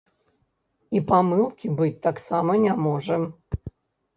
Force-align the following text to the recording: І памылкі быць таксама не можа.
І 0.99 1.01
памылкі 1.11 1.67
быць 1.81 1.93
таксама 2.09 2.57
не 2.65 2.73
можа. 2.87 3.15